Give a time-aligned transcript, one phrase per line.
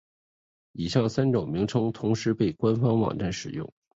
[0.71, 3.71] 以上三种名称同时被官方网站使用。